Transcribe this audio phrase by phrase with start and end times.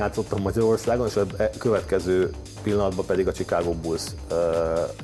[0.00, 1.26] játszottam Magyarországon, és a
[1.58, 2.30] következő
[2.62, 4.38] pillanatban pedig a Chicago Bulls uh,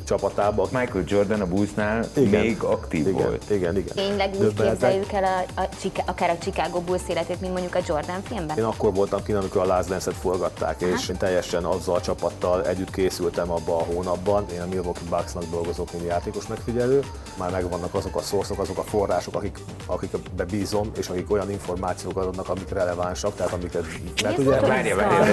[0.05, 0.69] csapatába.
[0.71, 3.51] Michael Jordan a Bullsnál igen, még aktív igen, volt.
[3.51, 3.95] Igen, igen.
[3.95, 5.69] Tényleg úgy képzeljük el a, a,
[6.07, 8.59] akár a Chicago Bulls életét, mint mondjuk a Jordan filmben?
[8.59, 11.09] Én akkor voltam kint, amikor a Last Dance-et forgatták, és hát.
[11.09, 14.47] én teljesen azzal a csapattal együtt készültem abban a hónapban.
[14.53, 17.01] Én a Milwaukee Bucksnak dolgozok, mint játékos megfigyelő.
[17.39, 22.27] Már megvannak azok a szorszok, azok a források, akik, akik bebízom, és akik olyan információkat
[22.27, 23.85] adnak, amik relevánsak, tehát amiket...
[24.17, 24.61] Tehát ugye...
[24.61, 25.25] Várja, várja,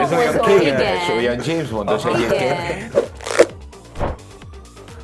[0.00, 3.12] ez olyan kényelmes, olyan James Bondos egyébként.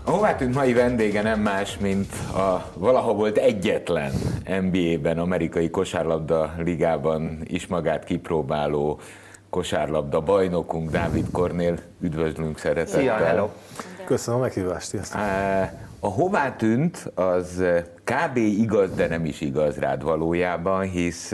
[0.04, 4.12] A hová tűnt mai vendége nem más, mint a valaha volt egyetlen
[4.60, 9.00] NBA-ben, amerikai kosárlabda ligában is magát kipróbáló
[9.50, 11.78] kosárlabda bajnokunk Dávid Kornél.
[12.00, 13.00] Üdvözlünk szeretettel.
[13.00, 13.48] Szia, hello!
[14.04, 15.20] Köszönöm a meghívást, sziasztok!
[16.02, 17.62] A hová tűnt, az
[18.04, 18.36] kb.
[18.36, 21.28] igaz, de nem is igaz rád valójában, hisz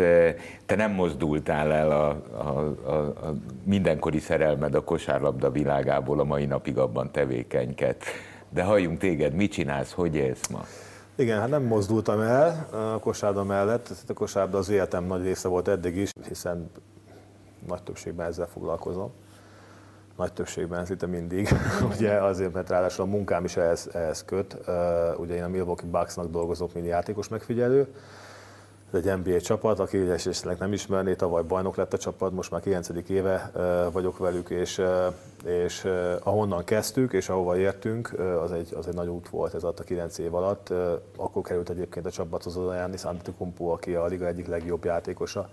[0.66, 2.08] te nem mozdultál el a,
[2.38, 3.34] a, a, a
[3.64, 7.96] mindenkori szerelmed a kosárlabda világából, a mai napig abban tevékenyked.
[8.48, 10.64] De halljunk téged, mit csinálsz, hogy élsz ma?
[11.14, 15.68] Igen, hát nem mozdultam el a kosárda mellett, a kosárda az életem nagy része volt
[15.68, 16.70] eddig is, hiszen
[17.66, 19.10] nagy többségben ezzel foglalkozom
[20.16, 21.48] nagy többségben szinte mindig,
[21.94, 24.56] ugye azért, mert ráadásul a munkám is ehhez, ehhez köt.
[25.16, 27.86] Ugye én a Milwaukee Bucksnak dolgozok, mint játékos megfigyelő.
[28.92, 32.60] Ez egy NBA csapat, aki esetleg nem ismerné, tavaly bajnok lett a csapat, most már
[32.60, 32.88] 9.
[33.08, 33.50] éve
[33.92, 34.82] vagyok velük, és,
[35.44, 35.88] és
[36.22, 39.84] ahonnan kezdtük, és ahova értünk, az, egy, az egy nagy út volt ez alatt a
[39.84, 40.72] 9 év alatt.
[41.16, 45.48] Akkor került egyébként a csapathoz az Giannis Antetokounmpo, aki a liga egyik legjobb játékosa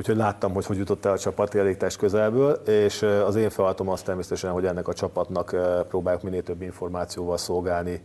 [0.00, 3.88] Úgyhogy láttam, hogy hogy jutott el a csapat elég test közelből, és az én feladatom
[3.88, 5.56] az természetesen, hogy ennek a csapatnak
[5.88, 8.02] próbáljuk minél több információval szolgálni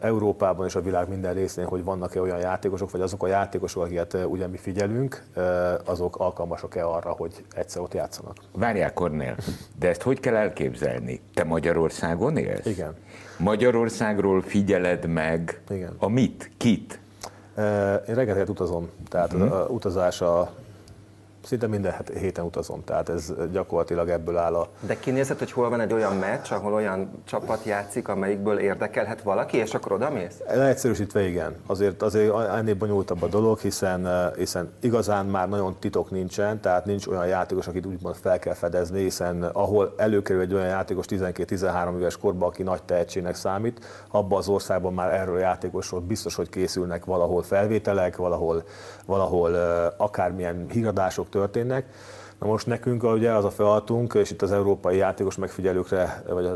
[0.00, 4.16] Európában és a világ minden részén, hogy vannak-e olyan játékosok, vagy azok a játékosok, akiket
[4.28, 5.24] ugye mi figyelünk,
[5.84, 8.36] azok alkalmasak-e arra, hogy egyszer ott játszanak.
[8.52, 9.36] Várjál, Kornél,
[9.78, 11.20] de ezt hogy kell elképzelni?
[11.34, 12.66] Te Magyarországon élsz?
[12.66, 12.94] Igen.
[13.38, 15.94] Magyarországról figyeled meg Igen.
[15.98, 17.00] a mit, kit?
[18.08, 19.52] Én reggeleket utazom, tehát hmm.
[19.52, 20.52] a utazás a
[21.46, 24.68] szinte minden héten utazom, tehát ez gyakorlatilag ebből áll a...
[24.80, 29.56] De kinézed, hogy hol van egy olyan meccs, ahol olyan csapat játszik, amelyikből érdekelhet valaki,
[29.56, 30.40] és akkor oda mész?
[30.54, 31.54] Leegyszerűsítve igen.
[31.66, 37.06] Azért, azért ennél bonyolultabb a dolog, hiszen, hiszen igazán már nagyon titok nincsen, tehát nincs
[37.06, 42.16] olyan játékos, akit úgymond fel kell fedezni, hiszen ahol előkerül egy olyan játékos 12-13 éves
[42.16, 47.04] korban, aki nagy tehetségnek számít, abban az országban már erről a játékosról biztos, hogy készülnek
[47.04, 48.62] valahol felvételek, valahol,
[49.06, 49.54] valahol
[49.96, 51.84] akármilyen híradások történnek.
[52.40, 56.46] Na most nekünk ugye az a feladatunk, és itt az európai játékos megfigyelőkre, vagy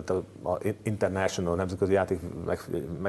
[0.45, 2.21] a international nemzetközi játék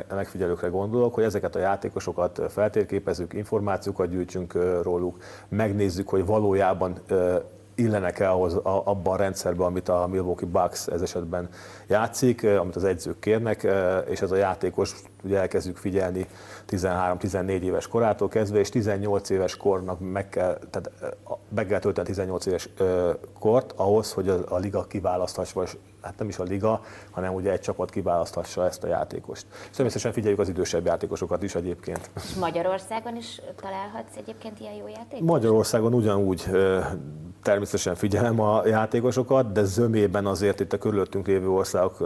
[0.10, 5.18] megfigyelőkre gondolok, hogy ezeket a játékosokat feltérképezzük, információkat gyűjtsünk róluk,
[5.50, 7.00] megnézzük, hogy valójában
[7.82, 11.50] illenek-e ahhoz, abban a rendszerben, amit a Milwaukee Bucks ez esetben
[11.88, 13.68] játszik, amit az edzők kérnek,
[14.10, 16.28] és ez a játékos ugye elkezdjük figyelni
[16.70, 21.16] 13-14 éves korától kezdve, és 18 éves kornak meg kell, tehát
[21.56, 22.70] meg kell tölteni 18 éves
[23.40, 26.82] kort ahhoz, hogy a, a liga kiválaszthassa, vagy hát nem is a liga,
[27.12, 29.46] hanem ugye egy csapat kiválaszthassa ezt a játékost.
[29.52, 32.10] És természetesen figyeljük az idősebb játékosokat is egyébként.
[32.16, 35.22] És Magyarországon is találhatsz egyébként ilyen jó játékost?
[35.22, 36.50] Magyarországon ugyanúgy
[37.42, 41.98] természetesen figyelem a játékosokat, de zömében azért itt a körülöttünk lévő országok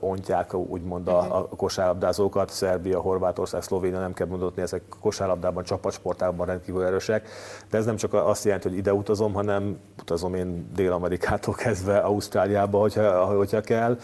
[0.00, 6.84] ontják úgymond a, a kosárlabdázókat, Szerbia, Horvátország, Szlovénia, nem kell mondani, ezek kosárlabdában, csapatsportában rendkívül
[6.84, 7.28] erősek,
[7.70, 12.78] de ez nem csak azt jelenti, hogy ide utazom, hanem utazom én Dél-Amerikától kezdve Ausztráliába,
[12.78, 13.98] hogyha, hogyha kell.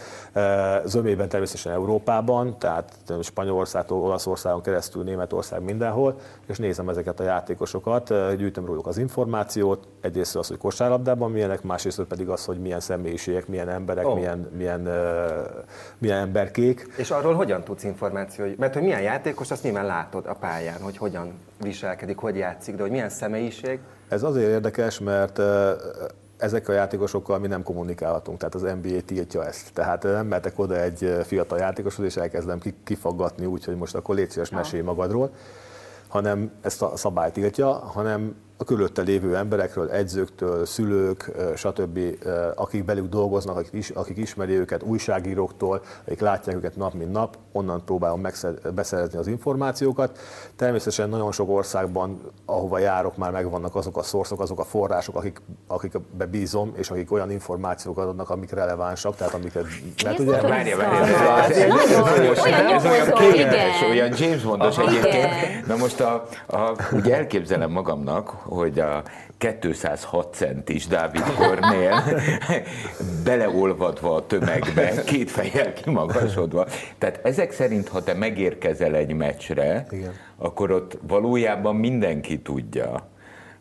[0.85, 6.15] Zömében természetesen Európában, tehát Spanyolországtól Olaszországon keresztül, Németország mindenhol,
[6.47, 12.01] és nézem ezeket a játékosokat, gyűjtöm róluk az információt, egyrészt az, hogy kosárlabdában milyenek, másrészt
[12.01, 14.15] pedig az, hogy milyen személyiségek, milyen emberek, oh.
[14.15, 14.93] milyen, milyen, uh,
[15.97, 16.93] milyen emberkék.
[16.97, 18.57] És arról hogyan tudsz információt?
[18.57, 22.81] Mert hogy milyen játékos, azt nyilván látod a pályán, hogy hogyan viselkedik, hogy játszik, de
[22.81, 23.79] hogy milyen személyiség?
[24.07, 25.45] Ez azért érdekes, mert uh,
[26.37, 29.73] ezek a játékosokkal mi nem kommunikálhatunk, tehát az NBA tiltja ezt.
[29.73, 34.29] Tehát nem mehetek oda egy fiatal játékoshoz, és elkezdem kifaggatni úgy, hogy most akkor légy
[34.29, 35.31] szíves, mesélj magadról,
[36.07, 41.99] hanem ezt a szabályt tiltja, hanem a körülötte lévő emberekről, egyzőktől, szülők, stb.,
[42.55, 47.37] akik belük dolgoznak, akik, is, akik ismeri őket, újságíróktól, akik látják őket nap mint nap,
[47.51, 48.27] onnan próbálom
[48.73, 50.19] beszerezni az információkat.
[50.55, 55.41] Természetesen nagyon sok országban, ahova járok, már megvannak azok a szorszok, azok a források, akik,
[55.67, 59.65] akik bebízom, és akik olyan információkat adnak, amik relevánsak, tehát amiket...
[60.03, 60.41] Mert ugye...
[60.41, 61.05] Várja, várja,
[62.73, 65.67] ez olyan kényelmes, olyan James Bondos egyébként.
[65.67, 69.03] Na most a, a, ugye elképzelem magamnak, hogy a
[69.37, 72.03] 206 centis Dávid Kornél
[73.25, 76.65] beleolvadva a tömegbe, két fejjel kimagasodva.
[76.97, 80.13] Tehát ezek szerint, ha te megérkezel egy meccsre, Igen.
[80.37, 83.09] akkor ott valójában mindenki tudja,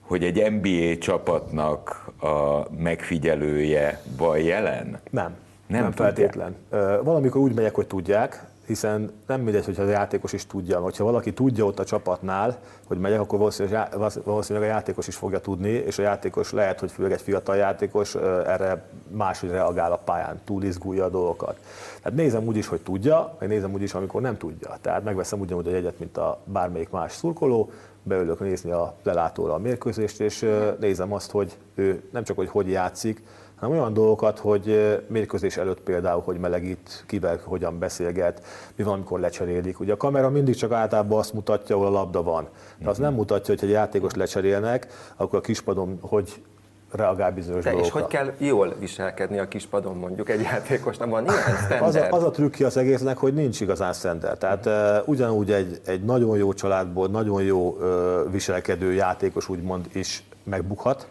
[0.01, 5.01] hogy egy NBA csapatnak a megfigyelője van jelen?
[5.11, 5.37] Nem.
[5.67, 6.15] Nem Nem, tudják.
[6.15, 6.57] feltétlen.
[7.05, 11.05] Valamikor úgy megyek, hogy tudják, hiszen nem mindegy, hogyha a játékos is tudja, vagy ha
[11.05, 15.99] valaki tudja ott a csapatnál, hogy megyek, akkor valószínűleg, a játékos is fogja tudni, és
[15.99, 18.15] a játékos lehet, hogy főleg egy fiatal játékos
[18.47, 21.57] erre máshogy reagál a pályán, túl izgulja a dolgokat.
[22.03, 24.77] Tehát nézem úgy is, hogy tudja, meg nézem úgy is, amikor nem tudja.
[24.81, 27.71] Tehát megveszem ugyanúgy a jegyet, mint a bármelyik más szurkoló,
[28.03, 30.47] beülök nézni a lelátóra a mérkőzést, és
[30.81, 33.23] nézem azt, hogy ő nem csak hogy hogy játszik,
[33.61, 38.43] hanem olyan dolgokat, hogy mérkőzés előtt például, hogy melegít, kivel hogyan beszélget,
[38.77, 39.81] mi van, amikor lecserélik.
[39.81, 42.49] Ugye a kamera mindig csak általában azt mutatja, ahol a labda van.
[42.79, 44.87] De az nem mutatja, hogy egy játékos lecserélnek,
[45.17, 46.43] akkor a kispadon hogy
[46.91, 48.01] reagál bizonyos De és dolgokra.
[48.01, 51.11] hogy kell jól viselkedni a kispadon mondjuk egy játékosnak?
[51.11, 51.83] Van ilyen standard?
[51.89, 54.39] Az a, az a trükkje az egésznek, hogy nincs igazán szender.
[54.39, 60.25] Tehát uh, ugyanúgy egy, egy nagyon jó családból, nagyon jó uh, viselkedő játékos úgymond is
[60.45, 61.09] megbukhat,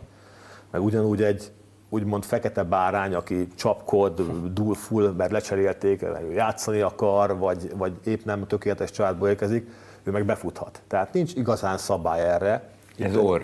[0.72, 1.52] meg ugyanúgy egy
[1.90, 4.22] úgymond fekete bárány, aki csapkod,
[4.54, 9.70] dúl full, mert lecserélték, játszani akar, vagy, vagy épp nem tökéletes családból érkezik,
[10.04, 10.82] ő meg befuthat.
[10.88, 12.70] Tehát nincs igazán szabály erre.
[12.98, 13.42] Ez orr.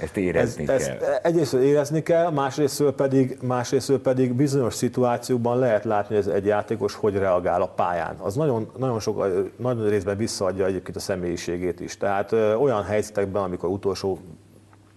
[0.00, 0.96] Ezt érezni Ez, kell.
[0.96, 6.46] ezt egyrészt érezni kell, másrésztől pedig, másrésztől pedig bizonyos szituációkban lehet látni, hogy ez egy
[6.46, 8.16] játékos hogy reagál a pályán.
[8.18, 9.26] Az nagyon, nagyon, sok,
[9.56, 11.96] nagyon részben visszaadja egyébként a személyiségét is.
[11.96, 14.18] Tehát ö, olyan helyzetekben, amikor utolsó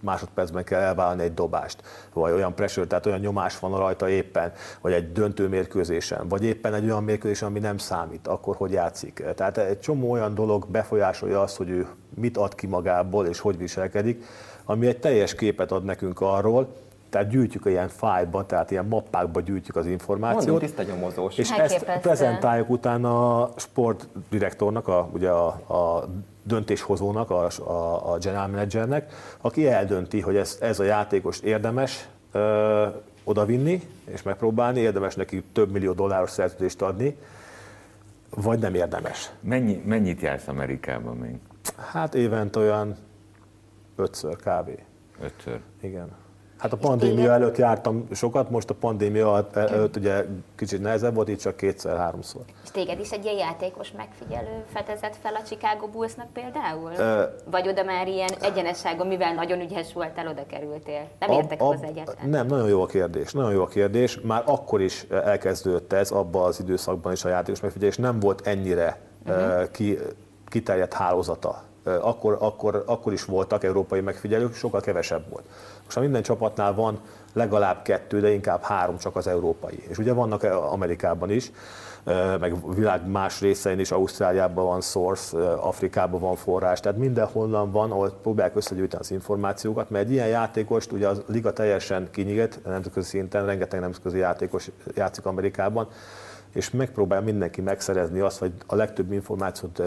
[0.02, 1.82] másodpercben kell elvállalni egy dobást,
[2.12, 6.74] vagy olyan pressure, tehát olyan nyomás van rajta éppen, vagy egy döntő mérkőzésen, vagy éppen
[6.74, 9.24] egy olyan mérkőzésen, ami nem számít, akkor hogy játszik.
[9.34, 13.58] Tehát egy csomó olyan dolog befolyásolja azt, hogy ő mit ad ki magából, és hogy
[13.58, 14.24] viselkedik,
[14.64, 16.68] ami egy teljes képet ad nekünk arról,
[17.12, 20.60] tehát gyűjtjük ilyen fájlba, tehát ilyen mappákba gyűjtjük az információt.
[20.60, 21.38] Tiszta nyomozós.
[21.38, 22.00] És ezt Elképesztő.
[22.00, 26.08] prezentáljuk utána a sportdirektornak, a, ugye a, a
[26.42, 32.86] döntéshozónak, a, a, a general managernek, aki eldönti, hogy ez, ez a játékos érdemes ö,
[33.24, 37.16] odavinni és megpróbálni, érdemes neki több millió dolláros szerződést adni,
[38.30, 39.30] vagy nem érdemes.
[39.40, 41.34] Mennyi, mennyit jársz Amerikában még?
[41.76, 42.96] Hát évente olyan
[43.96, 44.70] ötször kb.
[45.20, 45.60] Ötször.
[45.80, 46.08] Igen.
[46.62, 50.24] Hát a pandémia előtt jártam sokat, most a pandémia előtt ugye
[50.56, 52.42] kicsit nehezebb volt, itt csak kétszer-háromszor.
[52.62, 56.90] És téged is egy ilyen játékos megfigyelő fedezett fel a Chicago Bullsnak például?
[56.96, 61.08] Ö, Vagy oda már ilyen egyenesságon, mivel nagyon ügyes voltál, oda kerültél?
[61.18, 62.28] Nem értek Ab- hozzá ab- egyáltalán.
[62.28, 63.32] Nem, nagyon jó a kérdés.
[63.32, 64.20] Nagyon jó a kérdés.
[64.20, 67.96] Már akkor is elkezdődött ez, abban az időszakban is a játékos megfigyelés.
[67.96, 69.70] Nem volt ennyire uh-huh.
[69.70, 69.98] ki,
[70.46, 71.62] kiterjedt hálózata.
[71.84, 75.44] Akkor, akkor, akkor is voltak európai megfigyelők, sokkal kevesebb volt.
[75.94, 77.00] Most már minden csapatnál van
[77.32, 79.82] legalább kettő, de inkább három csak az európai.
[79.88, 81.50] És ugye vannak eh, Amerikában is,
[82.04, 87.70] ö, meg világ más részein is, Ausztráliában van source, ö, Afrikában van forrás, tehát mindenhonnan
[87.70, 92.60] van, ahol próbálják összegyűjteni az információkat, mert egy ilyen játékost ugye a liga teljesen kinyílt,
[92.64, 95.88] nemzetközi szinten, rengeteg nemzetközi játékos játszik Amerikában,
[96.52, 99.82] és megpróbál mindenki megszerezni azt, vagy a legtöbb információt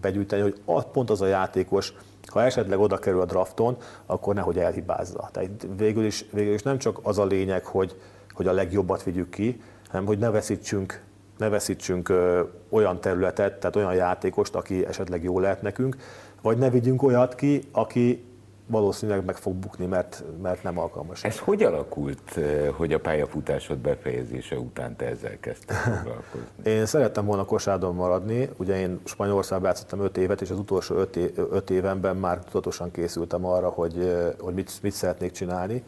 [0.00, 1.94] begyűjteni, hogy az, pont az a játékos,
[2.26, 3.76] ha esetleg oda kerül a drafton,
[4.06, 5.28] akkor nehogy elhibázza.
[5.32, 7.96] Tehát végül is, végül is nem csak az a lényeg, hogy,
[8.32, 9.60] hogy a legjobbat vigyük ki,
[9.90, 11.02] hanem hogy ne veszítsünk,
[11.38, 15.96] ne veszítsünk ö, olyan területet, tehát olyan játékost, aki esetleg jó lehet nekünk,
[16.42, 18.24] vagy ne vigyünk olyat ki, aki
[18.66, 21.24] valószínűleg meg fog bukni, mert, mert nem alkalmas.
[21.24, 26.46] Ez hogy alakult, eh, hogy a pályafutásod befejezése után te ezzel kezdtél foglalkozni?
[26.72, 31.70] Én szerettem volna kosádon maradni, ugye én Spanyolországban játszottam 5 évet, és az utolsó 5
[31.70, 35.84] évenben már tudatosan készültem arra, hogy, eh, hogy mit, mit szeretnék csinálni.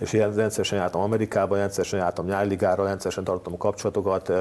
[0.00, 4.36] És ilyen rendszeresen jártam Amerikába, rendszeresen jártam nyári ligára, rendszeresen tartottam a kapcsolatokat, eh,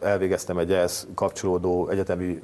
[0.00, 2.42] elvégeztem egy ehhez kapcsolódó egyetemi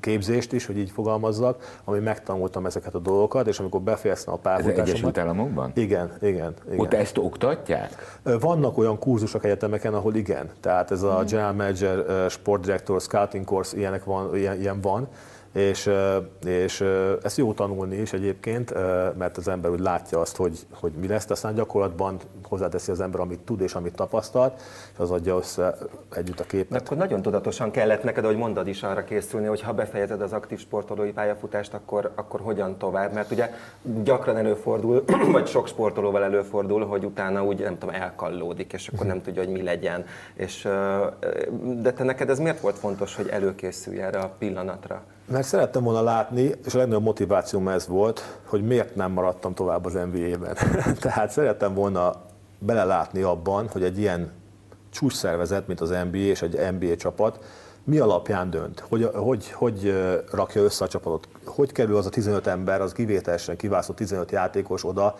[0.00, 4.42] képzést is, hogy így fogalmazzak, ami megtanultam ezeket a dolgokat, és amikor befejeztem a Ez
[4.42, 4.88] pályafutásomat...
[4.88, 5.70] Egyesült Államokban?
[5.74, 6.80] Igen, igen, igen.
[6.80, 8.18] Ott ezt oktatják?
[8.40, 10.50] Vannak olyan kurzusok egyetemeken, ahol igen.
[10.60, 15.08] Tehát ez a General Manager, Sport Director, Scouting Course, ilyenek van, ilyen, ilyen van.
[15.52, 15.90] És,
[16.46, 16.84] és
[17.22, 18.74] ezt jó tanulni is egyébként,
[19.18, 22.16] mert az ember úgy látja azt, hogy, hogy mi lesz, de aztán gyakorlatban
[22.48, 24.62] hozzáteszi az ember, amit tud és amit tapasztalt,
[24.92, 25.76] és az adja össze
[26.14, 26.80] együtt a De képet.
[26.80, 30.58] akkor nagyon tudatosan kellett neked, ahogy mondod is arra készülni, hogy ha befejezed az aktív
[30.58, 33.12] sportolói pályafutást, akkor, akkor hogyan tovább?
[33.12, 33.50] Mert ugye
[34.02, 39.22] gyakran előfordul, vagy sok sportolóval előfordul, hogy utána úgy, nem tudom, elkallódik, és akkor nem
[39.22, 40.04] tudja, hogy mi legyen.
[40.34, 40.68] És,
[41.80, 45.02] de te neked ez miért volt fontos, hogy előkészülj erre a pillanatra?
[45.30, 49.84] Mert szerettem volna látni, és a legnagyobb motivációm ez volt, hogy miért nem maradtam tovább
[49.84, 50.56] az NBA-ben.
[51.00, 52.14] Tehát szerettem volna
[52.58, 54.30] belelátni abban, hogy egy ilyen
[54.90, 57.44] csúcs szervezet, mint az NBA és egy NBA csapat,
[57.84, 59.94] mi alapján dönt, hogy, hogy, hogy
[60.32, 64.84] rakja össze a csapatot, hogy kerül az a 15 ember, az kivételesen kiválasztott 15 játékos
[64.84, 65.16] oda,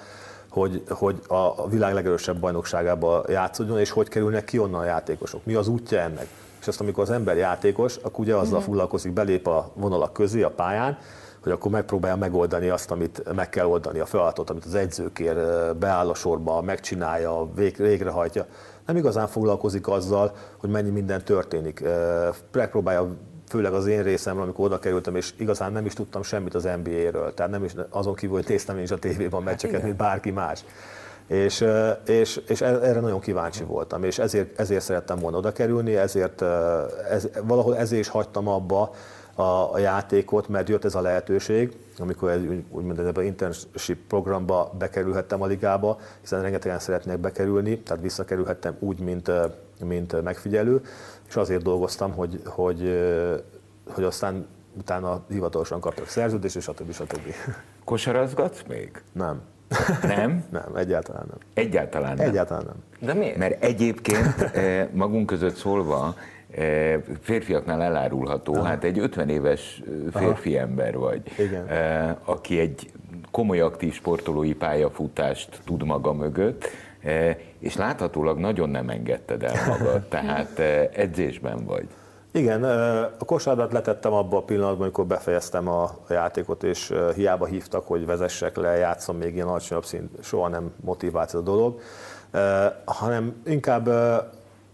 [0.48, 5.54] hogy, hogy a világ legerősebb bajnokságába játszódjon, és hogy kerülnek ki onnan a játékosok, mi
[5.54, 6.28] az útja ennek.
[6.60, 8.66] És azt, amikor az ember játékos, akkor ugye azzal mhm.
[8.66, 10.98] foglalkozik, belép a vonalak közé a pályán,
[11.42, 15.36] hogy akkor megpróbálja megoldani azt, amit meg kell oldani, a feladatot, amit az edző kér,
[15.76, 18.46] beáll a sorba, megcsinálja, vég, végrehajtja.
[18.86, 21.84] Nem igazán foglalkozik azzal, hogy mennyi minden történik.
[22.52, 23.16] Megpróbálja
[23.48, 27.34] főleg az én részemről, amikor oda kerültem, és igazán nem is tudtam semmit az NBA-ről,
[27.34, 30.64] tehát nem is azon kívül, hogy néztem én is a tévében meccseket, mint bárki más.
[31.28, 31.64] És,
[32.06, 36.42] és, és e- erre nagyon kíváncsi voltam, és ezért, ezért szerettem volna oda kerülni, ezért,
[37.10, 38.90] ez, valahol ezért is hagytam abba
[39.34, 45.42] a, a játékot, mert jött ez a lehetőség, amikor egy, úgymond ebben internship programba bekerülhettem
[45.42, 49.30] a ligába, hiszen rengetegen szeretnék bekerülni, tehát visszakerülhettem úgy, mint,
[49.84, 50.80] mint megfigyelő,
[51.28, 52.98] és azért dolgoztam, hogy, hogy,
[53.88, 54.46] hogy aztán
[54.78, 56.92] utána hivatalosan kaptak szerződést, és stb.
[56.92, 57.34] stb.
[57.84, 59.02] Kosarazgatsz még?
[59.12, 59.40] Nem.
[60.02, 60.44] Nem?
[60.50, 61.38] nem, egyáltalán nem.
[61.54, 62.28] Egyáltalán nem?
[62.28, 63.08] Egyáltalán nem.
[63.08, 63.36] De miért?
[63.36, 66.14] Mert egyébként eh, magunk között szólva,
[66.50, 68.64] eh, férfiaknál elárulható, Aha.
[68.64, 70.66] hát egy 50 éves eh, férfi Aha.
[70.66, 71.66] ember vagy, Igen.
[72.24, 72.90] aki egy
[73.30, 76.70] komoly aktív sportolói pályafutást tud maga mögött,
[77.58, 80.58] és láthatólag nagyon nem engedted el magad, tehát
[80.94, 81.86] edzésben vagy.
[82.32, 82.64] Igen,
[83.18, 88.56] a kosárlabdát letettem abba a pillanatban, amikor befejeztem a játékot, és hiába hívtak, hogy vezessek
[88.56, 91.80] le, játszom még ilyen alacsonyabb szint, soha nem motivált ez a dolog,
[92.84, 93.88] hanem inkább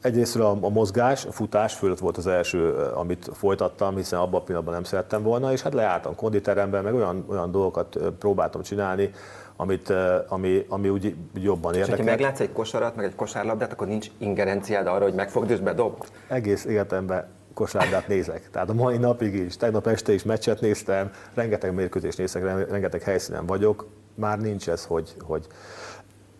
[0.00, 4.44] egyrészt a, a mozgás, a futás fölött volt az első, amit folytattam, hiszen abban a
[4.44, 9.10] pillanatban nem szerettem volna, és hát leálltam konditeremben, meg olyan, olyan dolgokat próbáltam csinálni,
[9.56, 9.92] amit,
[10.28, 11.98] ami, ami úgy jobban érdekel.
[11.98, 15.60] És ha meglátsz egy kosarat, meg egy kosárlabdát, akkor nincs ingerenciád arra, hogy megfogd és
[15.60, 16.04] bedobd?
[16.28, 18.50] Egész életemben kosárlabdát nézek.
[18.50, 23.46] Tehát a mai napig is, tegnap este is meccset néztem, rengeteg mérkőzést nézek, rengeteg helyszínen
[23.46, 25.46] vagyok, már nincs ez, hogy, hogy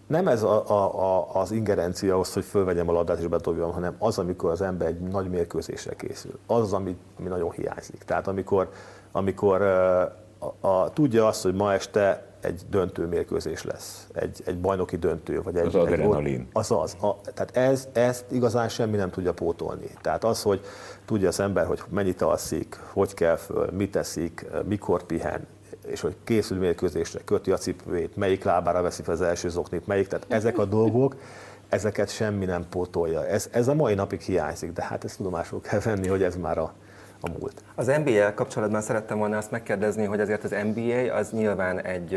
[0.06, 3.94] nem ez a, a, a, az ingerencia ahhoz, hogy fölvegyem a labdát és bedobjam, hanem
[3.98, 6.38] az, amikor az ember egy nagy mérkőzésre készül.
[6.46, 8.02] Az az, ami, ami nagyon hiányzik.
[8.02, 8.68] Tehát amikor,
[9.12, 14.96] amikor a, a, tudja azt, hogy ma este egy döntő mérkőzés lesz, egy, egy bajnoki
[14.96, 15.66] döntő, vagy egy...
[15.66, 16.40] Az adrenalin.
[16.40, 16.96] Egy, az az.
[17.00, 19.90] A, tehát ez, ezt igazán semmi nem tudja pótolni.
[20.00, 20.60] Tehát az, hogy
[21.04, 25.46] tudja az ember, hogy mennyit alszik, hogy kell föl, mit teszik, mikor pihen,
[25.86, 30.06] és hogy készül mérkőzésre, köti a cipőjét, melyik lábára veszi fel az első zoknit, melyik,
[30.06, 31.16] tehát ezek a dolgok,
[31.68, 33.26] ezeket semmi nem pótolja.
[33.26, 36.58] Ez, ez a mai napig hiányzik, de hát ezt tudomásul kell venni, hogy ez már
[36.58, 36.74] a,
[37.24, 37.62] a múlt.
[37.74, 42.08] Az NBA kapcsolatban szerettem volna azt megkérdezni, hogy azért az NBA az nyilván egy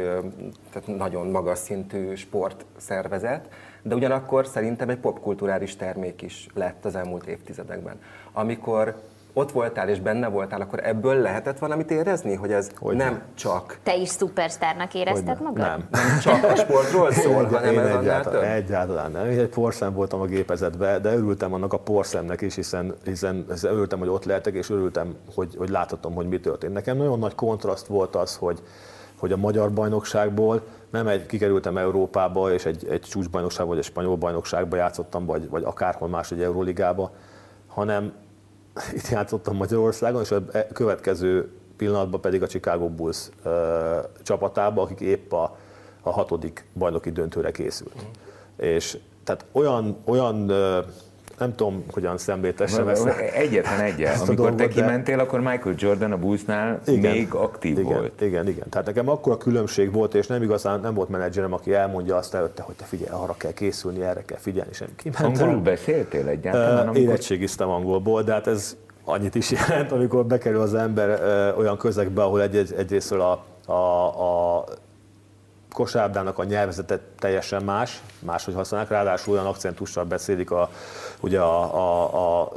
[0.71, 3.49] tehát nagyon magas szintű sportszervezet,
[3.81, 7.99] de ugyanakkor szerintem egy popkulturális termék is lett az elmúlt évtizedekben.
[8.31, 8.95] Amikor
[9.37, 13.79] ott voltál és benne voltál, akkor ebből lehetett valamit érezni, hogy ez hogy nem, csak...
[13.83, 15.57] Te is szupersztárnak érezted magad?
[15.57, 15.87] Nem.
[15.89, 19.29] Nem csak a sportról szól, Egy, hanem ez egyáltalán, egyáltalán nem.
[19.29, 23.71] Én egy porszem voltam a gépezetben, de örültem annak a porszemnek is, hiszen, hiszen, hiszen
[23.71, 26.73] örültem, hogy ott lehetek, és örültem, hogy, hogy láthatom, hogy mi történt.
[26.73, 28.61] Nekem nagyon nagy kontraszt volt az, hogy,
[29.19, 34.15] hogy a magyar bajnokságból nem egy, kikerültem Európába, és egy, egy csúcsbajnokságba, vagy egy spanyol
[34.15, 37.11] bajnokságba játszottam, vagy, vagy akárhol más egy Euróligába,
[37.67, 38.13] hanem
[38.97, 40.41] itt játszottam Magyarországon, és a
[40.73, 43.51] következő pillanatban pedig a Chicago Bulls uh,
[44.23, 45.57] csapatába, akik épp a,
[46.01, 48.03] a hatodik bajnoki döntőre készült.
[48.03, 48.09] Mm.
[48.63, 50.85] És tehát olyan, olyan uh,
[51.37, 53.05] nem tudom, hogyan szemléltessem ezt.
[53.33, 54.15] Egyetlen egyet.
[54.15, 55.21] Amikor dolgot, te kimentél, de...
[55.21, 58.21] akkor Michael Jordan a Bullsnál igen, még aktív igen, volt.
[58.21, 58.69] Igen, igen.
[58.69, 62.33] Tehát nekem akkor a különbség volt, és nem igazán nem volt menedzserem, aki elmondja azt
[62.33, 65.25] előtte, hogy te figyelj, arra kell készülni, erre kell figyelni, sem kimentem.
[65.25, 66.87] Angolul beszéltél egyáltalán?
[66.87, 66.97] Amikor...
[66.97, 71.21] Érettségiztem angolból, de hát ez annyit is jelent, amikor bekerül az ember
[71.57, 74.63] olyan közegbe, ahol egy, egy, egyrésztől a, a, a
[75.73, 80.69] kosárlabdának a nyelvezete teljesen más, máshogy használnak, ráadásul olyan akcentussal beszélik a,
[81.21, 82.51] ugye a, a, a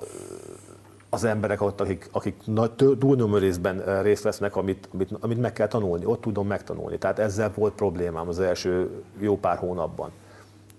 [1.12, 5.66] az emberek ott, akik, akik nagy túlnyomó részben részt vesznek, amit, amit, amit meg kell
[5.66, 6.98] tanulni, ott tudom megtanulni.
[6.98, 10.10] Tehát ezzel volt problémám az első jó pár hónapban.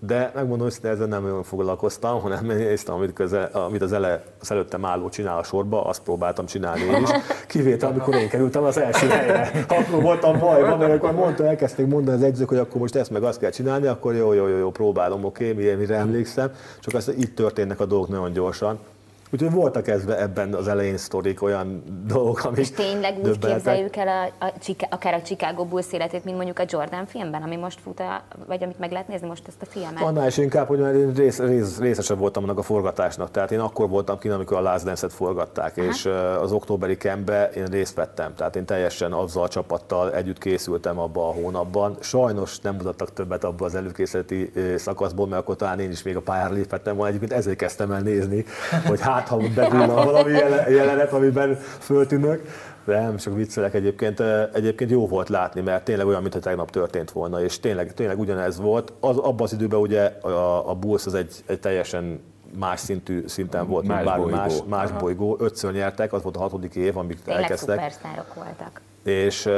[0.06, 4.50] De megmondom hogy ezzel nem nagyon foglalkoztam, hanem néztem, amit, köze, amit az, ele, az
[4.50, 7.10] előttem álló csinál a sorba, azt próbáltam csinálni én is.
[7.46, 9.50] Kivétel, amikor én kerültem az első helyre.
[9.68, 13.22] Akkor voltam bajban, mert akkor mondta, elkezdték mondani az egyzők, hogy akkor most ezt meg
[13.22, 16.50] azt kell csinálni, akkor jó, jó, jó, jó próbálom, oké, okay, mire, mire emlékszem.
[16.80, 18.78] Csak az, itt történnek a dolgok nagyon gyorsan
[19.32, 24.08] Úgyhogy voltak ezbe, ebben az elején sztorik, olyan dolgok, amik És tényleg úgy képzeljük el
[24.08, 24.52] a, a,
[24.90, 28.62] akár a Chicago Bulls életét, mint mondjuk a Jordan filmben, ami most fut, a, vagy
[28.62, 30.02] amit meg lehet nézni most ezt a filmet.
[30.02, 33.30] Annál is inkább, hogy már én rész, rész, részesebb voltam annak a forgatásnak.
[33.30, 35.86] Tehát én akkor voltam kint, amikor a Last Dance-et forgatták, Aha.
[35.86, 36.08] és
[36.40, 38.34] az októberi kembe én részt vettem.
[38.34, 41.96] Tehát én teljesen azzal a csapattal együtt készültem abban a hónapban.
[42.00, 46.20] Sajnos nem mutattak többet abban az előkészületi szakaszból, mert akkor talán én is még a
[46.20, 47.08] pályára léphettem volna.
[47.08, 48.44] Egyébként ezért kezdtem el nézni,
[48.86, 52.42] hogy hát ha bevillan valami jele- jelenet, amiben föltűnök.
[52.84, 54.20] De nem, csak viccelek egyébként.
[54.52, 58.60] Egyébként jó volt látni, mert tényleg olyan, mintha tegnap történt volna, és tényleg, tényleg ugyanez
[58.60, 58.92] volt.
[59.00, 62.20] Az, abban az időben ugye a, a Bulls az egy, egy teljesen
[62.58, 64.38] más szintű szinten volt, Más mint bármi bolygó.
[64.38, 65.36] más, más bolygó.
[65.40, 68.80] Ötször nyertek, az volt a hatodik év, amíg Tényleg elkezdtek szupersztárok voltak.
[69.04, 69.48] és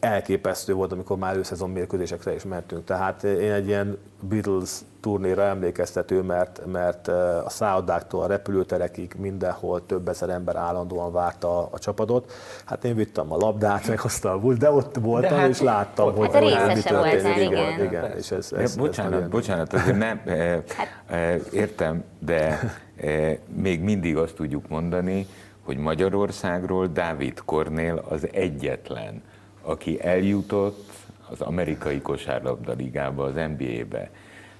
[0.00, 2.84] elképesztő volt, amikor már előszezon mérkőzésekre is mentünk.
[2.84, 7.08] Tehát én egy ilyen Beatles turnéra emlékeztető, mert, mert
[7.44, 12.32] a szállodáktól a repülőterekig mindenhol több ezer ember állandóan várta a, a csapatot.
[12.64, 16.06] Hát én vittem a labdát, meg azt a bult, de ott voltam, hát és láttam,
[16.06, 17.22] ott- hogy, Hát a hogy mi történik.
[17.22, 17.50] voltál, igen.
[17.72, 17.84] igen.
[17.86, 18.16] igen.
[18.16, 22.58] És ez, Ja, ez, ez bocsánat, nagyon- bocsánat, azért nem, Hát- eh, értem, de
[22.96, 25.26] eh, még mindig azt tudjuk mondani,
[25.64, 29.22] hogy Magyarországról Dávid Kornél az egyetlen,
[29.62, 30.88] aki eljutott
[31.30, 34.10] az amerikai kosárlabda ligába, az NBA-be.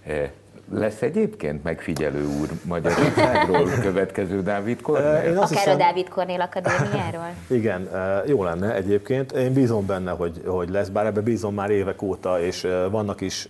[0.02, 0.30] Eh,
[0.72, 5.38] Lesz egyébként megfigyelő úr Magyarországról következő Dávid Kornél?
[5.38, 7.34] Azt Akár hiszem- a Dávid Kornél Akadémiáról.
[7.58, 9.32] Igen, eh, jó lenne egyébként.
[9.32, 13.48] Én bízom benne, hogy, hogy lesz, bár ebbe bízom már évek óta, és vannak is,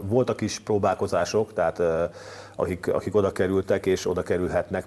[0.00, 2.08] voltak is próbálkozások, tehát eh,
[2.56, 4.86] akik, akik oda kerültek és oda kerülhetnek.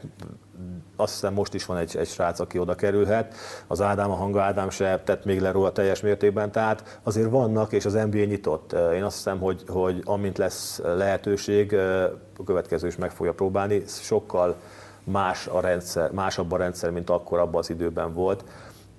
[1.00, 3.36] Azt hiszem most is van egy, egy srác, aki oda kerülhet.
[3.68, 7.74] Az Ádám, a hanga Ádám se tett még le róla teljes mértékben, tehát azért vannak,
[7.74, 8.76] és az NBA nyitott.
[8.94, 12.04] Én azt hiszem, hogy, hogy amint lesz lehetőség, eh,
[12.38, 14.56] a következő is meg fogja próbálni, sokkal
[15.04, 18.44] más a rendszer, másabb a rendszer, mint akkor abban az időben volt,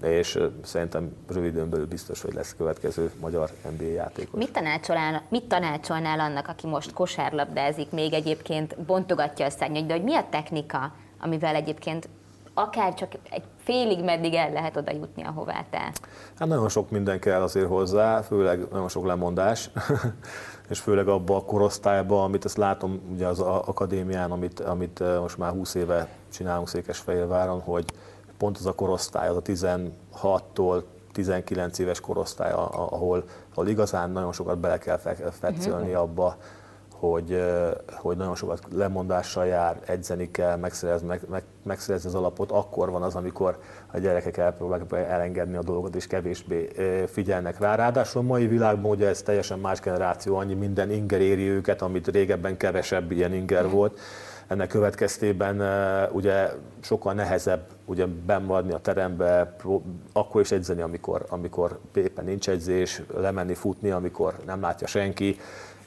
[0.03, 4.39] és szerintem rövid időn belül biztos, hogy lesz következő magyar NBA játékos.
[4.39, 10.03] Mit tanácsolnál, mit tanácsolnál annak, aki most kosárlabdázik, még egyébként bontogatja a szárnyait, de hogy
[10.03, 12.09] mi a technika, amivel egyébként
[12.55, 15.93] akár csak egy félig meddig el lehet oda jutni, ahová te?
[16.39, 19.71] Hát nagyon sok minden kell azért hozzá, főleg nagyon sok lemondás,
[20.71, 25.51] és főleg abba a korosztályba, amit ezt látom ugye az akadémián, amit, amit most már
[25.51, 27.85] 20 éve csinálunk Székesfehérváron, hogy
[28.39, 34.59] pont az a korosztály, az a 16-tól 19 éves korosztály, ahol, ahol igazán nagyon sokat
[34.59, 36.37] bele kell fe- fetszölni abba,
[37.01, 37.43] hogy,
[37.89, 43.03] hogy nagyon sokat lemondással jár, edzeni kell, megszerezni, meg, meg, megszerezni az alapot, akkor van
[43.03, 43.59] az, amikor
[43.93, 46.69] a gyerekek elpróbálják elengedni a dolgot, és kevésbé
[47.07, 47.75] figyelnek rá.
[47.75, 52.09] Ráadásul a mai világban ugye ez teljesen más generáció, annyi minden inger éri őket, amit
[52.09, 53.99] régebben kevesebb ilyen inger volt.
[54.47, 55.61] Ennek következtében
[56.13, 59.57] ugye sokkal nehezebb ugye bemaradni a terembe,
[60.13, 65.37] akkor is edzeni, amikor, amikor éppen nincs edzés, lemenni futni, amikor nem látja senki.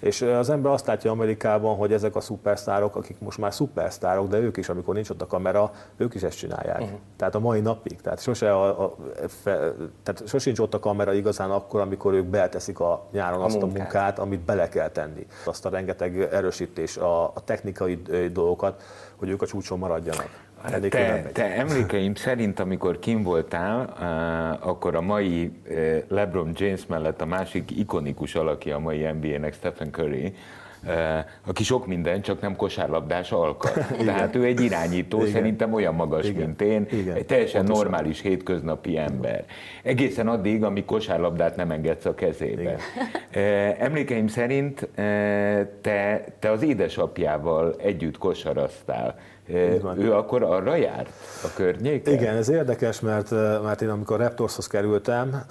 [0.04, 4.38] És az ember azt látja Amerikában, hogy ezek a szupersztárok, akik most már szupersztárok, de
[4.38, 6.82] ők is, amikor nincs ott a kamera, ők is ezt csinálják.
[6.82, 6.98] Uh-huh.
[7.18, 8.02] Tehát a mai napig.
[8.02, 8.96] Tehát, sose a, a,
[9.28, 13.60] fe, tehát sosincs ott a kamera igazán akkor, amikor ők belteszik a nyáron A azt
[13.60, 13.78] munkát.
[13.78, 15.28] a munkát, amit bele kell tenni.
[15.46, 18.84] Azt a rengeteg erősítés, a, a technikai dolgokat,
[19.16, 20.30] hogy ők a csúcson maradjanak.
[20.70, 23.94] Te, te emlékeim szerint, amikor kim voltál,
[24.62, 25.52] akkor a mai
[26.08, 30.34] LeBron James mellett a másik ikonikus alakja a mai NBA-nek, Stephen Curry,
[31.46, 33.88] aki sok minden, csak nem kosárlabdás alkat.
[34.06, 35.32] Tehát ő egy irányító, Igen.
[35.32, 36.46] szerintem olyan magas, Igen.
[36.46, 37.16] mint én, Igen.
[37.16, 37.84] egy teljesen Pontosan.
[37.84, 39.46] normális hétköznapi ember.
[39.84, 42.62] Egészen addig, amíg kosárlabdát nem engedsz a kezébe.
[43.32, 43.76] Igen.
[43.80, 44.90] Emlékeim szerint
[45.82, 49.16] te, te az édesapjával együtt kosaraztál.
[49.98, 51.10] Ő akkor arra járt
[51.44, 52.14] a környéken?
[52.14, 53.32] Igen, ez érdekes, mert,
[53.64, 55.44] mert én amikor Raptorshoz kerültem,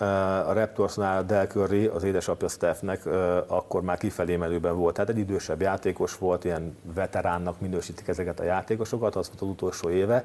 [0.48, 3.06] a Raptorsnál Del Curry, az édesapja Stephnek,
[3.46, 4.94] akkor már kifelé menőben volt.
[4.94, 9.90] Tehát egy idősebb játékos volt, ilyen veteránnak minősítik ezeket a játékosokat, az volt az utolsó
[9.90, 10.24] éve.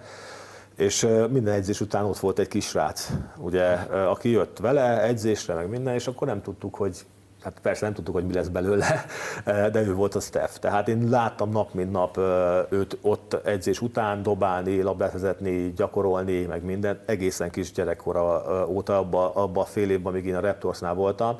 [0.75, 5.93] És minden edzés után ott volt egy kisrác, ugye, aki jött vele edzésre, meg minden,
[5.93, 7.05] és akkor nem tudtuk, hogy
[7.43, 9.05] Hát persze nem tudtuk, hogy mi lesz belőle,
[9.73, 10.53] de ő volt a Steph.
[10.53, 16.41] Tehát én láttam nap mint nap ö, őt ott edzés után dobálni, labdát vezetni, gyakorolni,
[16.41, 16.99] meg minden.
[17.05, 21.39] Egészen kis gyerekkora ö, óta, abba, abba a fél évben, amíg én a Raptorsnál voltam,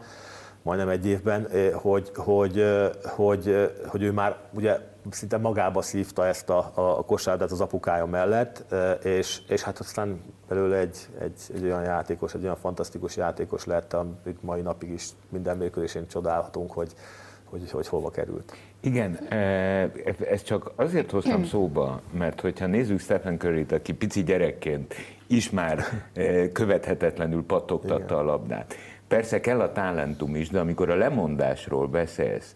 [0.68, 5.82] majdnem egy évben, eh, hogy, hogy, eh, hogy, eh, hogy ő már ugye szinte magába
[5.82, 10.98] szívta ezt a, a kosárlabdát az apukája mellett, eh, és, és hát aztán belőle egy,
[11.20, 16.08] egy, egy olyan játékos, egy olyan fantasztikus játékos lett, amit mai napig is minden mérkőzésén
[16.08, 16.94] csodálhatunk, hogy
[17.50, 18.54] hogy, hogy hova került.
[18.80, 19.20] Igen,
[20.30, 24.94] ezt csak azért hoztam szóba, mert hogyha nézzük Stephen curry aki pici gyerekként
[25.28, 25.84] is már
[26.52, 28.18] követhetetlenül pattogtatta Igen.
[28.18, 28.76] a labdát.
[29.08, 32.56] Persze kell a talentum is, de amikor a lemondásról beszélsz,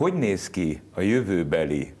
[0.00, 1.94] hogy néz ki a jövőbeli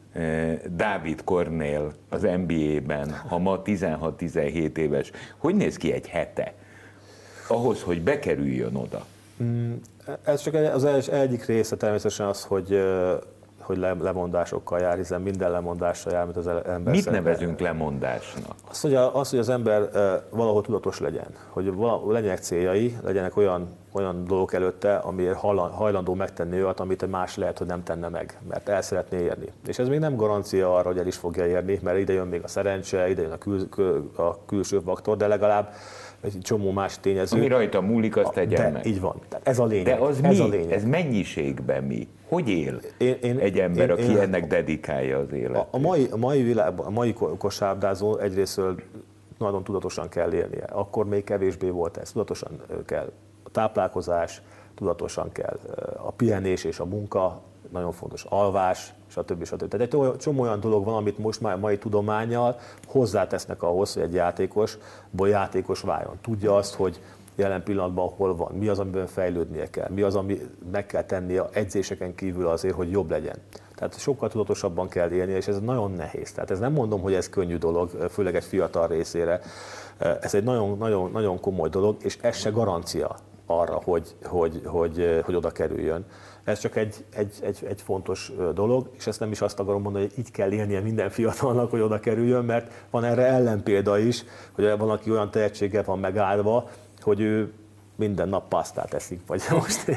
[0.76, 6.54] Dávid Kornél az NBA-ben, ha ma 16-17 éves, hogy néz ki egy hete
[7.48, 9.04] ahhoz, hogy bekerüljön oda?
[9.42, 9.72] Mm,
[10.24, 12.82] ez csak az egyik része természetesen az, hogy
[13.58, 17.24] hogy lemondásokkal jár, hiszen minden lemondással jár, mint az ember Mit szerint.
[17.24, 18.54] nevezünk lemondásnak?
[18.70, 19.90] Az hogy, a, az, hogy az ember
[20.30, 21.72] valahol tudatos legyen, hogy
[22.08, 25.36] legyenek céljai, legyenek olyan, olyan dolgok előtte, amiért
[25.70, 29.46] hajlandó megtenni olyat, amit más lehet, hogy nem tenne meg, mert el szeretné érni.
[29.66, 32.42] És ez még nem garancia arra, hogy el is fogja érni, mert ide jön még
[32.42, 35.72] a szerencse, ide jön a, kül, a külső faktor, de legalább
[36.20, 37.36] egy csomó más tényező.
[37.36, 38.86] Ami rajta múlik, azt tegyen de, meg.
[38.86, 39.20] Így van.
[39.28, 39.98] Tehát ez a lényeg.
[39.98, 40.44] De az ez mi?
[40.44, 40.72] A lényeg.
[40.72, 42.08] Ez mennyiségben mi?
[42.28, 45.56] Hogy él én, én, egy ember, én, aki én, ennek dedikálja az életet?
[45.56, 48.80] A, a, mai, a mai világban, a mai kosárlabdázó egyrésztől
[49.38, 50.64] nagyon tudatosan kell élnie.
[50.64, 52.12] Akkor még kevésbé volt ez.
[52.12, 53.12] Tudatosan kell
[53.52, 54.42] táplálkozás,
[54.74, 55.58] tudatosan kell
[55.96, 59.44] a pihenés és a munka, nagyon fontos alvás, stb.
[59.44, 59.68] stb.
[59.68, 64.14] Tehát egy csomó olyan dolog van, amit most már mai tudományjal hozzátesznek ahhoz, hogy egy
[64.14, 66.18] játékosból játékos váljon.
[66.22, 67.00] Tudja azt, hogy
[67.34, 70.40] jelen pillanatban hol van, mi az, amiben fejlődnie kell, mi az, ami
[70.72, 73.36] meg kell tennie a edzéseken kívül azért, hogy jobb legyen.
[73.74, 76.32] Tehát sokkal tudatosabban kell élni, és ez nagyon nehéz.
[76.32, 79.40] Tehát ez nem mondom, hogy ez könnyű dolog, főleg egy fiatal részére.
[79.98, 83.16] Ez egy nagyon, nagyon, nagyon komoly dolog, és ez se garancia
[83.50, 86.04] arra, hogy, hogy, hogy, hogy oda kerüljön.
[86.44, 90.04] Ez csak egy, egy, egy, egy fontos dolog, és ezt nem is azt akarom mondani,
[90.04, 94.78] hogy így kell élnie minden fiatalnak, hogy oda kerüljön, mert van erre ellenpélda is, hogy
[94.78, 96.68] van, aki olyan tehetséggel van megállva,
[97.00, 97.52] hogy ő
[97.96, 99.88] minden nap pasztát eszik, vagy most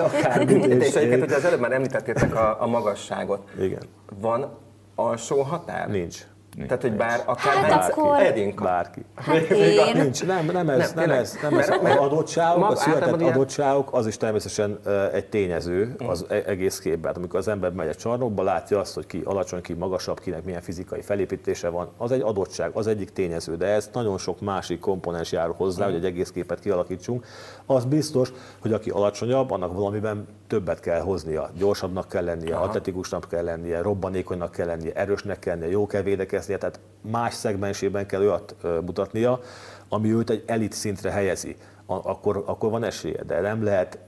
[0.00, 0.64] akármit.
[0.64, 3.50] És egyébként, hogy az előbb már említettétek a, a magasságot.
[3.60, 3.82] Igen.
[4.20, 4.58] Van
[4.94, 5.88] alsó határ?
[5.88, 6.26] Nincs.
[6.56, 6.68] Nincs.
[6.68, 8.00] Tehát, hogy bár akár hát bárki.
[8.00, 8.22] akkor...
[8.22, 8.64] Edinka.
[8.64, 9.04] Bárki.
[9.14, 10.02] Hát én...
[10.02, 11.68] Nincs, nem, nem ez, nem, nem ez, nem ez.
[11.68, 14.78] Az adottságok, a született adottságok, az is természetesen
[15.12, 16.36] egy tényező az mm.
[16.46, 17.04] egész képben.
[17.04, 20.44] Hát amikor az ember megy egy csarnokba, látja azt, hogy ki alacsony, ki magasabb, kinek
[20.44, 24.80] milyen fizikai felépítése van, az egy adottság, az egyik tényező, de ez nagyon sok másik
[24.80, 25.86] komponens jár hozzá, mm.
[25.86, 27.26] hogy egy egész képet kialakítsunk.
[27.66, 32.64] Az biztos, hogy aki alacsonyabb, annak valamiben többet kell hoznia, gyorsabbnak kell lennie, Aha.
[32.64, 36.02] atletikusnak kell lennie, robbanékonynak kell lennie, erősnek kell lennie, jó kell
[36.46, 39.40] védekeznie, tehát más szegmensében kell olyat mutatnia,
[39.88, 41.56] ami őt egy elit szintre helyezi.
[41.86, 43.98] Akkor, akkor van esélye, de nem lehet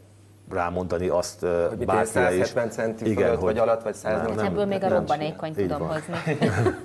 [0.51, 2.47] rámondani azt hogy bárkire is.
[2.47, 4.35] 170 centi Igen, fölött, hogy vagy alatt, vagy 180.
[4.37, 5.89] Nem, Ebből még a robbanékony tudom van.
[5.89, 6.39] hozni.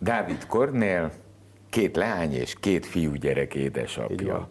[0.00, 1.10] Dávid Kornél
[1.70, 4.48] két leány és két fiú gyerek édesapja.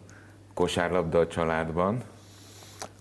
[0.54, 2.02] Kosárlabda a családban.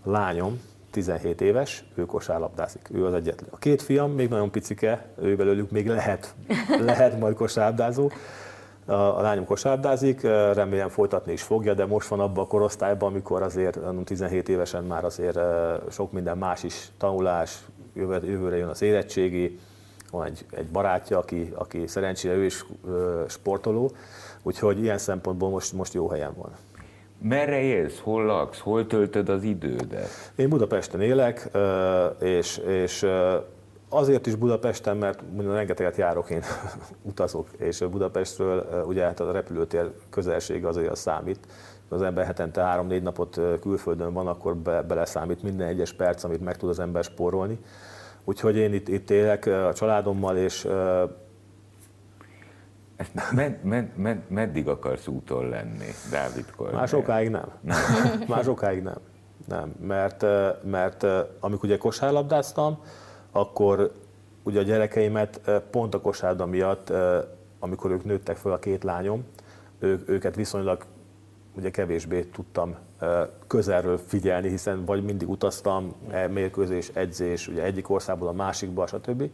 [0.03, 0.61] Lányom,
[0.93, 3.49] 17 éves, ő kosárlabdázik, ő az egyetlen.
[3.51, 6.35] A két fiam még nagyon picike, ő belőlük még lehet,
[6.85, 8.11] lehet majd kosárlabdázó.
[8.85, 10.21] A lányom kosárlabdázik,
[10.53, 15.05] remélem folytatni is fogja, de most van abban a korosztályban, amikor azért 17 évesen már
[15.05, 15.39] azért
[15.91, 17.59] sok minden más is, tanulás,
[17.93, 19.59] jövőre jön az érettségi,
[20.11, 22.65] van egy, egy barátja, aki, aki szerencsére ő is
[23.27, 23.91] sportoló,
[24.41, 26.51] úgyhogy ilyen szempontból most, most jó helyen van.
[27.23, 30.09] Merre élsz, hol laksz, hol töltöd az idődet?
[30.35, 31.49] Én Budapesten élek,
[32.19, 33.05] és, és
[33.89, 36.41] azért is Budapesten, mert rengeteget járok, én
[37.11, 41.39] utazok, és Budapestről ugye hát a repülőtér közelsége azért az számít.
[41.89, 46.57] Az ember hetente három-négy napot külföldön van, akkor be, beleszámít minden egyes perc, amit meg
[46.57, 47.59] tud az ember spórolni.
[48.23, 50.67] Úgyhogy én itt, itt élek a családommal, és
[53.31, 56.75] med, med, med, meddig akarsz úton lenni, Dávid Kornél?
[56.75, 57.51] Már sokáig nem.
[57.61, 57.77] nem.
[58.27, 58.97] Már sokáig nem.
[59.47, 60.25] Nem, mert,
[60.63, 61.03] mert
[61.39, 62.77] amikor ugye kosárlabdáztam,
[63.31, 63.91] akkor
[64.43, 66.93] ugye a gyerekeimet pont a kosárda miatt,
[67.59, 69.25] amikor ők nőttek fel a két lányom,
[69.79, 70.85] ők, őket viszonylag
[71.55, 72.75] ugye kevésbé tudtam
[73.47, 79.29] közelről figyelni, hiszen vagy mindig utaztam, e, mérkőzés, edzés, ugye egyik országból a másikba, stb.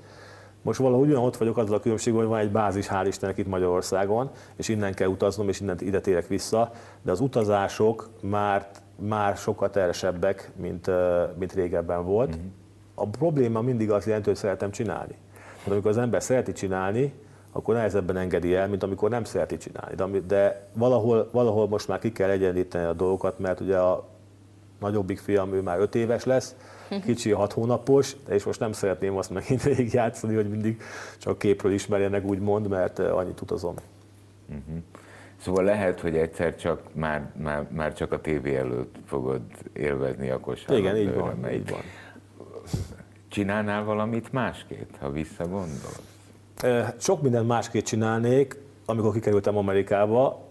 [0.61, 3.47] Most valahogy olyan ott vagyok azzal a különbség, hogy van egy bázis, hál' Istennek itt
[3.47, 9.37] Magyarországon, és innen kell utaznom, és innen ide térek vissza, de az utazások már, már
[9.37, 10.89] sokkal teresebbek, mint,
[11.37, 12.35] mint régebben volt.
[12.35, 12.47] Mm-hmm.
[12.95, 15.15] A probléma mindig az jelenti, hogy szeretem csinálni.
[15.63, 17.13] De amikor az ember szereti csinálni,
[17.51, 19.95] akkor nehezebben engedi el, mint amikor nem szereti csinálni.
[19.95, 24.07] De, de valahol, valahol most már ki kell egyenlíteni a dolgokat, mert ugye a
[24.79, 26.55] nagyobbik fiam, ő már öt éves lesz,
[27.05, 30.81] kicsi hat hónapos, és most nem szeretném azt megint végigjátszani, hogy mindig
[31.17, 33.73] csak képről ismerjenek úgymond, mert annyit utazom.
[34.47, 34.83] Uh-huh.
[35.41, 39.41] Szóval lehet, hogy egyszer csak már, már, már csak a tévé előtt fogod
[39.73, 40.95] élvezni a kosárlabdát.
[40.95, 41.81] Igen, így van, így van.
[43.27, 46.01] Csinálnál valamit másképp, ha visszagondolsz?
[46.97, 50.48] Sok mindent másképp csinálnék, amikor kikerültem Amerikába,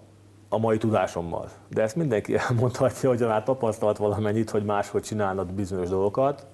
[0.49, 1.51] a mai tudásommal.
[1.69, 6.47] De ezt mindenki elmondhatja, hogy már tapasztalt valamennyit, hogy máshogy csinálnak bizonyos dolgokat.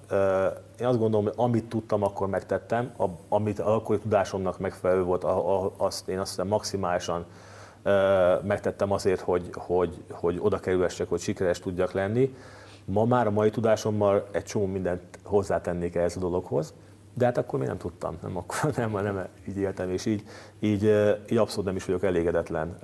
[0.79, 2.91] Én azt gondolom, hogy amit tudtam, akkor megtettem,
[3.29, 5.23] amit akkori tudásomnak megfelelő volt,
[5.77, 7.25] azt én azt hiszem maximálisan
[8.43, 12.35] megtettem azért, hogy, hogy, hogy oda kerülhessek, hogy sikeres tudjak lenni.
[12.85, 16.73] Ma már a mai tudásommal egy csomó mindent hozzátennék ehhez a dologhoz,
[17.17, 20.23] de hát akkor még nem tudtam, nem, akkor nem, nem így éltem, és így,
[20.59, 20.83] így,
[21.29, 22.77] így abszolút nem is vagyok elégedetlen.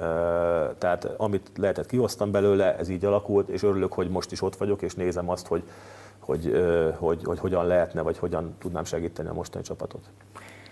[0.77, 4.81] Tehát amit lehetett, kihoztam belőle, ez így alakult, és örülök, hogy most is ott vagyok,
[4.81, 5.63] és nézem azt, hogy,
[6.19, 10.09] hogy, hogy, hogy, hogy hogyan lehetne, vagy hogyan tudnám segíteni a mostani csapatot.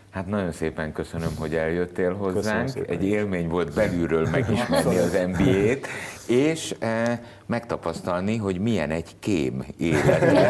[0.09, 2.69] Hát nagyon szépen köszönöm, hogy eljöttél hozzánk.
[2.87, 5.87] Egy élmény volt belülről megismerni az NBA-t,
[6.27, 10.49] és e, megtapasztalni, hogy milyen egy kém élete.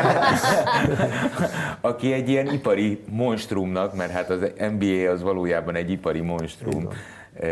[1.81, 6.87] Aki egy ilyen ipari monstrumnak, mert hát az NBA az valójában egy ipari monstrum,
[7.33, 7.47] e,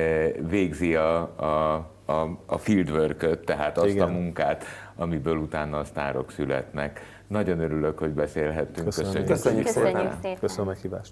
[0.49, 1.73] végzi a, a,
[2.11, 4.07] a, a fieldwork tehát azt Igen.
[4.07, 4.63] a munkát,
[4.95, 7.01] amiből utána a sztárok születnek.
[7.27, 8.85] Nagyon örülök, hogy beszélhettünk.
[8.85, 10.37] Köszönjük, Köszönjük, Köszönjük szépen.
[10.39, 11.11] Köszönöm a meghívást.